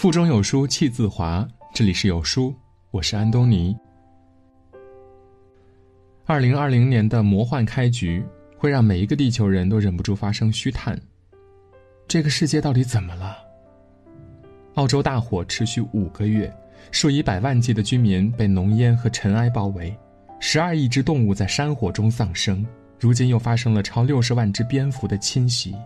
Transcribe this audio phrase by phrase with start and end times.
[0.00, 1.46] 腹中有书气自华。
[1.74, 2.54] 这里是有书，
[2.90, 3.76] 我是安东尼。
[6.24, 8.24] 二零二零年的魔幻开局，
[8.56, 10.98] 会让每一个地球人都忍不住发生虚叹：
[12.08, 13.36] 这个世界到底怎么了？
[14.76, 16.50] 澳洲大火持续五个月，
[16.90, 19.94] 数以百万计的居民被浓烟和尘埃包围，
[20.38, 22.66] 十二亿只动物在山火中丧生。
[22.98, 25.76] 如今又发生了超六十万只蝙蝠的侵袭。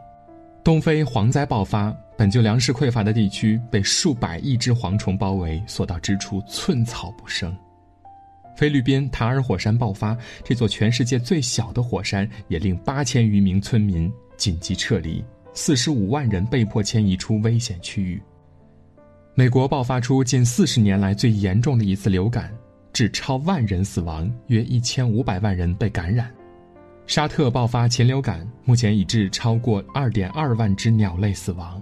[0.64, 7.54] 东非蝗灾爆发，本就粮食匮乏的地区被数百亿只蝗虫包围，所到之处寸草不生。
[8.56, 18.18] 菲律宾塔尔火山爆发，这座全世界最小的火山也令八千余名村民紧急撤离，四十五万人被迫迁移出危险区域。
[19.34, 22.50] 美国爆发出近四十年来最严重的一次流感，
[22.90, 26.32] 致超万人死亡，约一千五百万人被感染。
[27.06, 31.80] 沙特爆发禽流感，目前已致超过二点二万只鸟类死亡。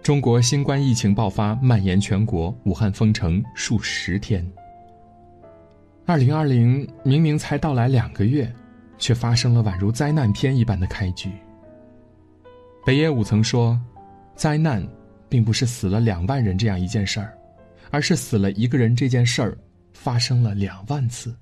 [0.00, 4.48] 中国新冠疫情爆发，蔓延全国，武汉封城数十天。
[6.06, 8.50] 二零二零明明才到来两个月，
[8.96, 11.30] 却发生了宛如灾难片一般的开局。
[12.86, 13.78] 北野武曾说
[14.36, 14.86] ：“灾难，
[15.28, 17.36] 并不是死了两万人这样一件事儿，
[17.90, 19.58] 而是死了一个人这件事儿，
[19.92, 21.34] 发生了两万次。”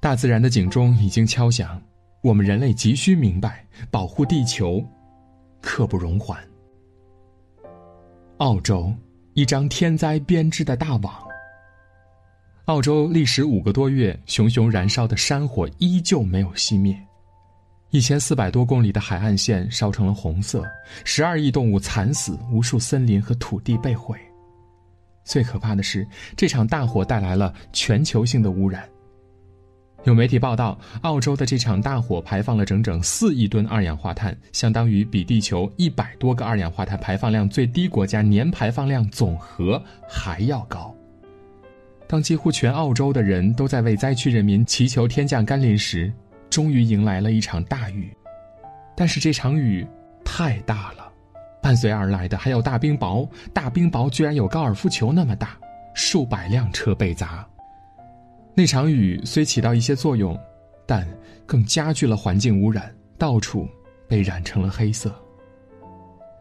[0.00, 1.80] 大自然的警钟已经敲响，
[2.22, 4.80] 我们人类急需明白，保护地球，
[5.60, 6.38] 刻不容缓。
[8.36, 8.94] 澳洲，
[9.34, 11.12] 一张天灾编织的大网。
[12.66, 16.96] 澳洲历时五个多月，熊熊燃烧的山火依旧没有熄灭，
[17.90, 20.64] 一千四百多公里的海岸线烧成了红色，
[21.02, 24.16] 十二亿动物惨死，无数森林和土地被毁。
[25.24, 28.88] 最可怕的是，这场大火带来了全球性的污染。
[30.04, 40.94] 有媒体报道，澳洲的这场大火排放了整整四亿吨二氧化碳，相当于比地球一百多个二氧化碳排放量最低国家年排放量总和还要高。
[42.06, 46.10] 当几乎全澳洲的人都在为灾区人民祈求天降甘霖时，
[46.48, 48.10] 终于迎来了一场大雨。
[48.96, 49.86] 但是这场雨
[50.24, 51.12] 太大了，
[51.60, 55.58] 伴随而来的还有大冰雹，大冰雹居然有高尔夫球那么大，
[55.92, 57.46] 数百辆车被砸。
[58.58, 60.36] 那场雨虽起到一些作用，
[60.84, 61.08] 但
[61.46, 63.68] 更加剧了环境污染，到处
[64.08, 65.14] 被染成了黑色。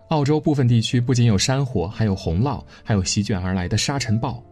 [0.08, 4.44] 澳洲部分地区不仅有山火，还有洪涝，还有席卷而来的沙尘暴。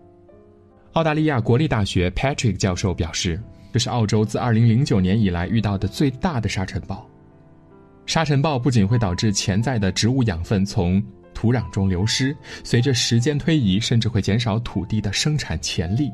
[0.94, 3.42] 澳大利亚国立大学 Patrick 教授表示，
[3.74, 7.04] 这是澳洲自2009年以来遇到的最大的沙尘暴。
[8.06, 16.12] 沙尘暴不仅会导致潜在的植物养分从土壤中流失，随着时间推移，甚至会减少土地的生产潜力。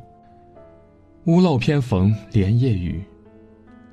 [1.25, 2.99] 屋漏偏逢连夜雨，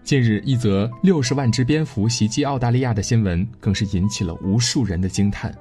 [0.03, 5.55] 近日一则六十万只蝙蝠袭击澳大利亚的新闻，更是引起了无数人的惊叹。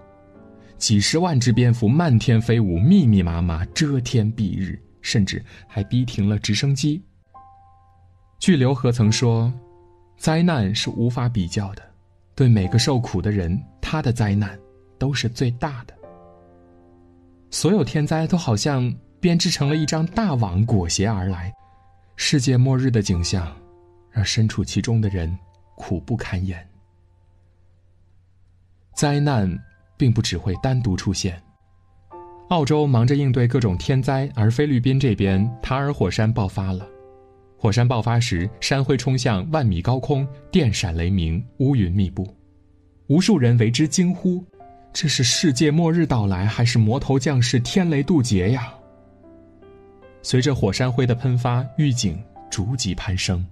[0.78, 7.04] 几十万只蝙蝠漫天飞舞，密密麻麻，遮天蔽日，甚至还逼停了直升机。
[8.40, 9.52] 据刘和曾说
[10.18, 11.82] ：“灾难是无法比较的，
[12.34, 14.58] 对每个受苦的人，他的灾难
[14.98, 15.94] 都是最大的。
[17.52, 18.94] 所有天灾都好像
[19.28, 21.54] 编织成了一张大网，裹挟而来。”
[22.16, 23.54] 世界末日的景象，
[24.10, 25.38] 让身处其中的人
[25.76, 26.66] 苦不堪言。
[28.96, 29.54] 灾难
[29.98, 31.38] 并不只会单独出现。
[32.48, 36.88] 澳洲忙着应对各种天灾，而菲律宾这边塔尔火山爆发了。
[37.58, 42.34] 火山爆发时，山灰冲向万米高空，电闪雷鸣，乌云密布，
[43.08, 44.42] 无数人为之惊呼
[44.94, 48.74] ：“这是世界末日到来，还是魔头降世，天雷渡劫呀？”
[50.30, 53.48] 随着火山灰的喷发，预警逐级攀升。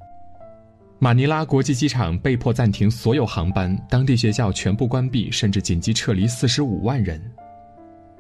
[0.99, 7.21] 马尼拉国际机场被迫暂停所有航班，当地学校全部关闭，甚至紧急撤离四十五万人。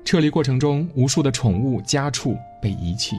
[0.05, 3.17] 撤离过程中，无数的宠物家畜被遗弃。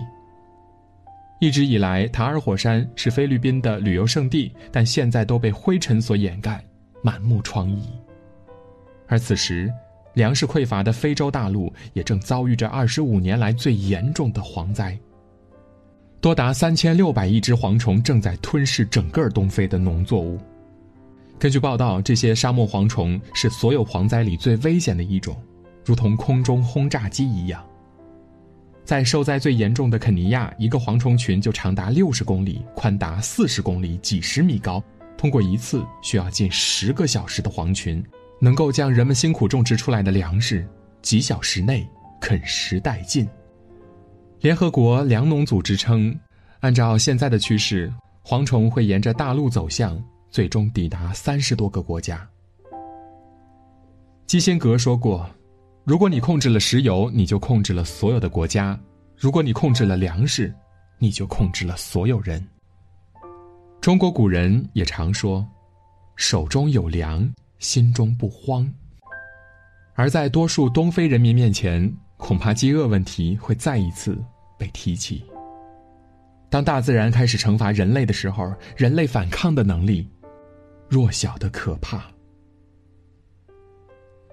[1.38, 6.64] 一直以来，塔尔火山是菲律宾的旅游胜地，但现在都被灰尘所掩盖，
[7.02, 7.82] 满目疮痍。
[9.06, 9.70] 而此时，
[10.14, 14.98] 粮食匮乏的非洲大陆也正遭遇着二十五年来最严重的蝗灾。
[16.20, 20.38] 多达三千六百亿只蝗虫正在吞噬整个东非的农作物。
[21.38, 25.36] 根据报道，这些沙漠蝗虫是所有蝗灾里最危险的一种，
[25.84, 27.62] 如同空中轰炸机一样。
[28.84, 34.82] 在受灾最严重的肯尼亚，一个蝗虫群就长达六十公里，宽达四十公里，几十米高。
[35.18, 38.02] 通过一次需要近十个小时的蝗群，
[38.40, 40.66] 能够将人们辛苦种植出来的粮食
[41.02, 41.86] 几小时内
[42.20, 43.28] 啃食殆尽。
[44.40, 46.14] 联合国粮农组织称，
[46.60, 47.92] 按照现在的趋势，
[48.22, 50.00] 蝗虫会沿着大陆走向，
[50.30, 52.28] 最终抵达三十多个国家。
[54.26, 55.28] 基辛格说过
[55.84, 58.78] ：“如果你控制了石油，你就控制了所有的国家；
[59.16, 60.54] 如果你控制了粮食，
[60.98, 62.46] 你就控制了所有人。
[63.80, 65.46] 中国古人也常说
[66.16, 67.28] ：“手中有粮，
[67.58, 68.70] 心中不慌。”
[69.94, 74.18] 而在多数东非人民面前，恐怕饥饿问题会再一次
[74.58, 75.24] 被提起。
[76.48, 80.08] 当大自然开始惩罚人类的时候，人类反抗的能力
[80.88, 82.04] 弱小的可怕。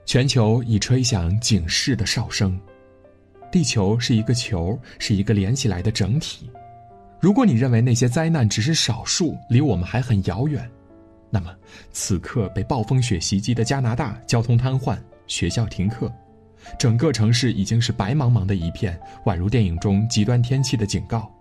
[0.05, 2.59] 全球已吹响警示的哨声，
[3.51, 6.49] 地球是一个球，是一个连起来的整体。
[7.19, 10.69] 如果你认为那些灾难只是少数，离我们还很遥远，
[11.29, 11.55] 那么
[11.91, 16.11] 此刻被暴风雪袭击的加拿大，交通瘫痪，学校停课，
[16.77, 21.31] 整个城市已经是白茫茫的一片，宛如电影中极端天气的警告。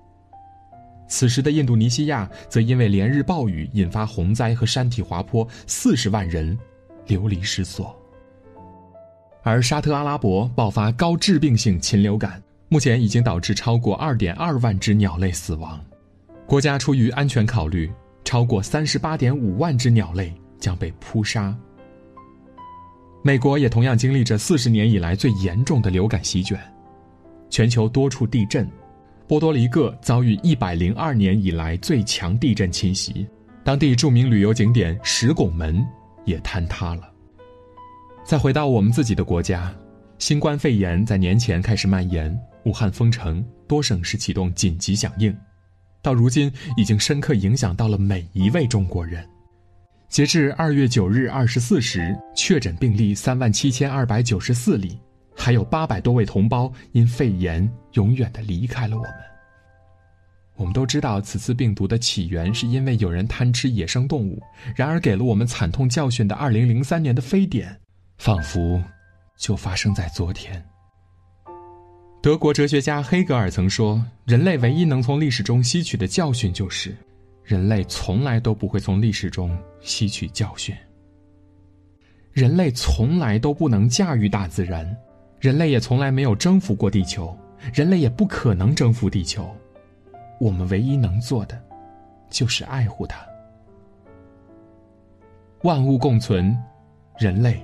[1.09, 6.59] 此时的印度尼西亚则因为连日暴雨引发洪灾和山体滑坡，四十万人
[7.07, 7.95] 流离失所。
[9.43, 15.79] 而沙特阿拉伯爆发高致病性禽流感，目前已经导致超过二点二万只鸟类死亡。
[16.47, 17.91] 国家出于安全考虑，
[18.25, 21.55] 超过三十八点五万只鸟类将被扑杀。
[23.25, 26.59] 美国也同样经历着四十年以来最严重的流感席卷，
[27.49, 28.69] 全球多处地震，
[29.29, 33.25] 波多黎各遭遇一百零二年以来最强地震侵袭，
[33.63, 35.87] 当地著名旅游景点石拱门
[36.25, 37.13] 也坍塌了。
[38.25, 39.73] 再回到我们自己的国家，
[40.19, 45.33] 新冠肺炎在年前开始蔓延，武汉封城，多省市启动紧急响应，
[46.03, 49.25] 到如今已经深刻影响到了每一位中国人。
[50.12, 54.99] 截至二月九日二十四时，确诊病例三万七千二百九十四例，
[55.35, 59.14] 还有八百多位同胞因肺炎永远的离开了我们。
[60.55, 64.38] 我们都知道，此次病毒的起源是因为有人贪吃野生动物，
[64.76, 67.75] 然而给了我们惨痛教训的二零零三年的非典。
[68.19, 68.82] 仿佛
[69.38, 70.62] 就发生在昨天。
[72.23, 76.94] 德国哲学家黑格尔曾说：“人类唯一能从历史中吸取的教训，就是
[77.53, 80.75] 人类从来都不会从历史中吸取教训。
[82.33, 84.97] 人类从来都不能驾驭大自然，
[85.39, 87.37] 人类也从来没有征服过地球，
[87.75, 89.55] 人类也不可能征服地球。
[90.41, 91.63] 我们唯一能做的，
[92.31, 93.23] 就是爱护它。
[95.63, 96.57] 万物共存，
[97.19, 97.63] 人类。”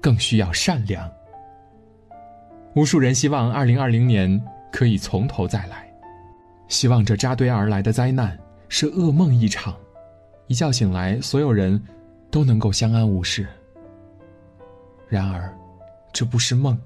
[0.00, 1.10] 更需要善良。
[2.76, 4.40] 无数人希望二零二零年
[4.70, 5.92] 可以从头再来，
[6.68, 9.74] 希望这扎堆而来的灾难是噩梦一场，
[10.46, 11.82] 一觉醒来，所有人
[12.30, 13.46] 都能够相安无事。
[15.08, 15.52] 然而，
[16.12, 16.78] 这不是梦，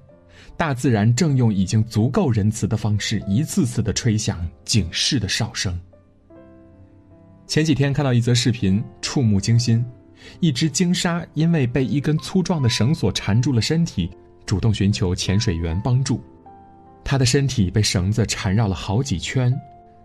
[0.55, 5.77] 大自然正用已经足够仁慈的方式，一次次的吹响警示的哨声。
[7.45, 9.85] 前几天看到一则视频，触目惊心。
[10.39, 14.09] 一只鲸鲨因为被一根粗壮的绳索缠住了身体，
[14.45, 16.23] 主动寻求潜水员帮助。
[17.03, 19.53] 它的身体被绳子缠绕了好几圈，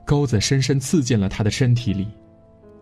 [0.08, 2.08] 钩子深深刺进了他的身体里。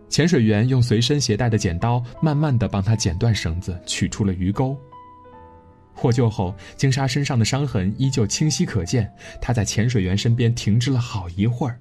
[0.07, 4.77] 潜水员用随身携带的剪刀，慢慢的帮他剪断绳子，取出了鱼钩。
[5.93, 9.13] 获救后，鲸鲨身上的伤痕依旧清晰可见。
[9.41, 11.77] 它在潜水员身边停滞了好一会儿，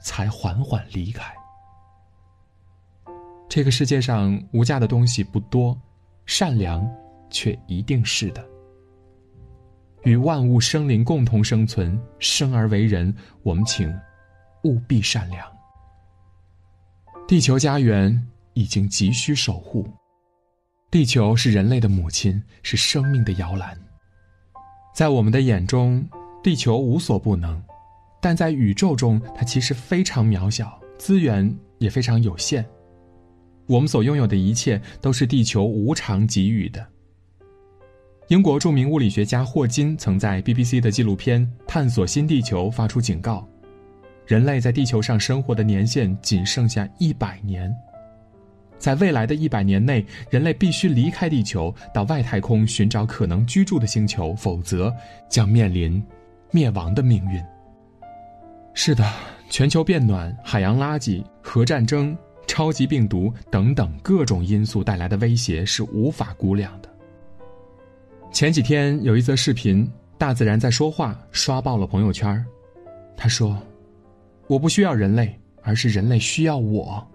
[0.00, 1.24] 才缓缓离开。
[3.48, 5.76] 这个世界上无价的东西不多，
[6.24, 6.88] 善良
[7.30, 8.46] 却一定是的。
[10.04, 13.12] 与万物生灵共同生存，生而为人，
[13.42, 13.92] 我们请
[14.64, 15.46] 务必善良。
[17.26, 19.86] 地球家园已经急需守护，
[20.90, 23.78] 地球是人类的母亲，是生命的摇篮。
[24.94, 26.04] 在我们的眼中，
[26.42, 27.62] 地球无所不能，
[28.20, 32.64] 但在宇宙中，它其实非常渺小，资源也非常有限。
[33.66, 36.84] 我们所拥有的一切都是地球无偿给予的。
[38.28, 43.46] 英国著名物理学家霍金曾在 BBC 的纪录片《探索新地球》发出警告：
[44.28, 47.74] 人类在地球上生活的年限仅剩下一百年，
[48.78, 54.94] 在未来的一百年内，人类必须离开地球，到外太空寻找可能居住的星球，否则
[55.30, 56.04] 将面临
[56.50, 57.42] 灭亡的命运。
[58.74, 59.10] 是的，
[59.48, 62.14] 全球变暖、海洋垃圾、核战争。
[62.46, 66.88] 超级病毒等等各种因素带来的威胁是无法估量的。
[68.32, 72.42] 前几天有一则视频，大自然在说话，刷爆了朋友圈。
[73.18, 73.60] 他说
[74.48, 77.06] ：“我不需要人类，而是人类需要我。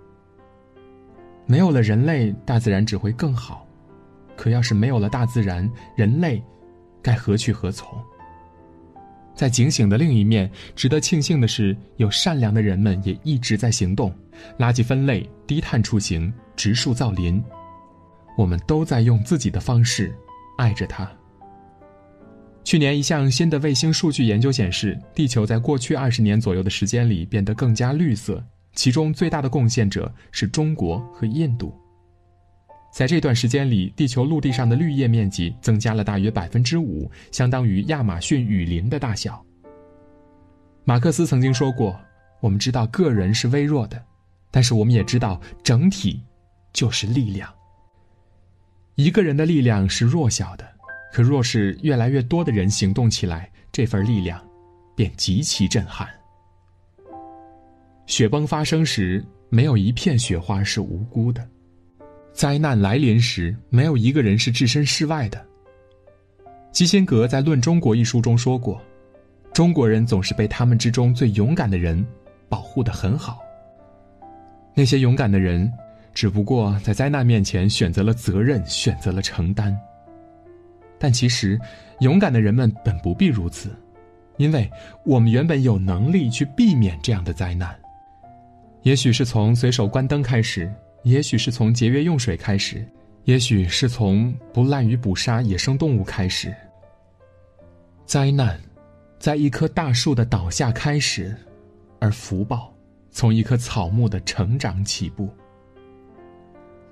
[1.46, 3.68] 没有了人类，大自然只会更好。
[4.38, 6.42] 可要是没有了大自然，人类
[7.02, 7.90] 该何去何从？”
[9.36, 14.14] 在警醒的另一面，值得庆幸的是，有善良的人们也一直在行动，
[14.60, 17.44] 垃圾分类、低碳出行、植树造林，
[18.38, 20.16] 我们都在用自己的方式
[20.56, 21.12] 爱着它。
[22.64, 28.44] 去年一项新的卫星数据研究显示，地球在过去二十年左右的时间里变得更加绿色，
[28.74, 31.78] 其中最大的贡献者是中国和印度。
[32.92, 39.44] 在这段时间里，地球陆地上的绿叶面积增加了大约百分之五，相当于亚马逊雨林的大小。
[40.86, 42.00] 马克思曾经说过
[42.40, 44.02] ：“我们知道个人是微弱的，
[44.52, 46.22] 但是我们也知道整体
[46.72, 47.52] 就是力量。
[48.96, 50.66] 一个人的力量是弱小的。”
[51.14, 54.44] 可若是越来越多的人行动起来，这份力量
[54.96, 56.10] 便极其震撼。
[58.08, 61.44] 雪崩发生时，没有一片雪花是无辜的；
[62.34, 65.40] 灾难来临时，没有一个人是置身事外的。
[66.72, 68.82] 基辛格在《论中国》一书中说过
[69.54, 72.04] ：“中国人总是被他们之中最勇敢的人
[72.50, 73.38] 保护得很好。
[74.74, 75.72] 那些勇敢的人，
[76.12, 79.80] 只不过在灾难面前选择了责任，选择了承担。”
[81.04, 81.60] 但其实，
[82.00, 83.76] 勇敢的人们本不必如此，
[84.38, 84.72] 因为
[85.04, 87.78] 我们原本有能力去避免这样的灾难。
[88.84, 92.88] 也许是从随手关灯开始，也许是从节约用水开始，
[93.26, 96.56] 也许是从不滥于捕杀野生动物开始。
[98.06, 98.58] 灾难，
[99.20, 101.36] 在一棵大树的倒下开始，
[102.00, 102.74] 而福报，
[103.12, 105.28] 从一棵草木的成长起步。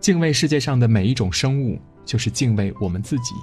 [0.02, 3.36] 敬畏世界上的每一种生物，就是敬畏我们自己。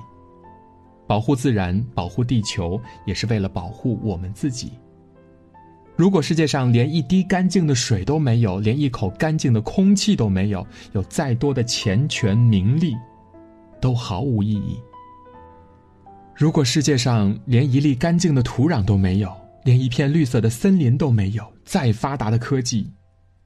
[1.09, 4.73] 保护自然，保护地球，也是为了保护我们自己。
[5.97, 12.95] 如果世界上连一滴干净的水都没有，连一口干净的空气都没有，有再多的钱权名利，
[13.81, 14.79] 都毫无意义。
[16.37, 19.35] 如果世界上连一粒干净的土壤都没有，
[19.65, 22.93] 连一片绿色的森林都没有，再发达的科技，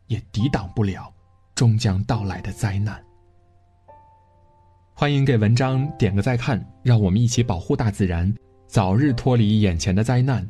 [0.09, 1.11] 也抵挡不了
[1.55, 3.03] 终将到来的灾难。
[5.03, 8.33] 欢迎给文章点个再看，让我们一起保护大自然，
[8.69, 10.49] 早日脱离眼前的灾难，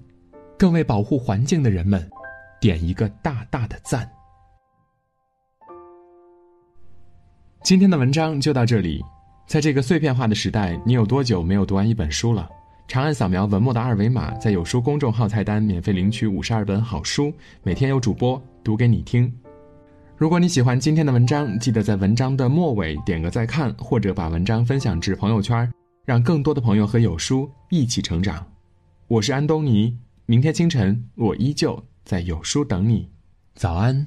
[0.59, 2.07] 更为保护环境的人们
[2.61, 4.07] 点一个大大的赞。
[7.63, 9.03] 今天的文章就到这里，
[9.47, 12.47] 在这个碎片化的时代，你有多久没有读完一本书了？
[12.87, 17.33] 长按扫描文末的二维码，在有书公众号菜单免费领取五十二本好书，
[17.63, 19.33] 每天有主播读给你听。
[20.17, 25.69] 如果你喜欢今天的文章，记得在文章的末尾点个再看，或者把文章分享至朋友圈，
[26.05, 28.47] 让更多的朋友和有书一起成长。
[29.09, 33.11] 我是安东尼，明天清晨我依旧在有书等你，
[33.55, 34.07] 早安。